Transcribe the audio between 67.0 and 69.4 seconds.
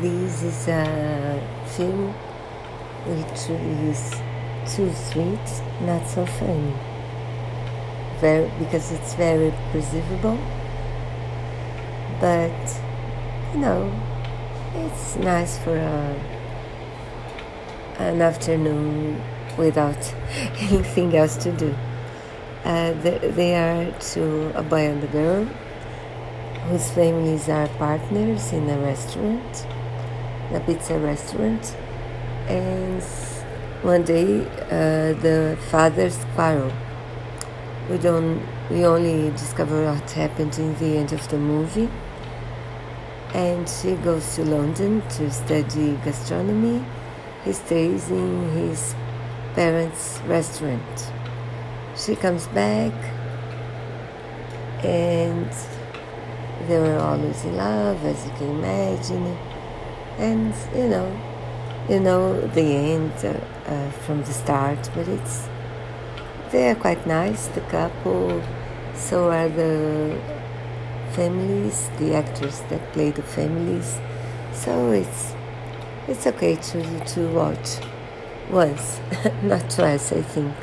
nice. The couple, so